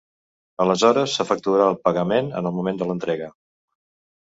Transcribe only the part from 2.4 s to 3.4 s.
en el moment de l'entrega.